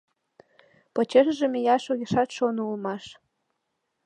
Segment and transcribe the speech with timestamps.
[0.93, 3.03] Почешыже мияш огешат шоно улмаш.